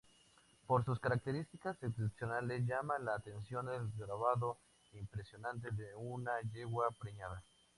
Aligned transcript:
Por 0.65 0.83
sus 0.83 0.99
características 0.99 1.77
excepcionales, 1.83 2.65
llama 2.65 2.97
la 2.97 3.13
atención 3.13 3.69
el 3.69 3.87
grabado 4.03 4.57
impresionante 4.93 5.69
de 5.69 5.93
una 5.93 6.39
yegua 6.41 6.89
preñada. 6.99 7.43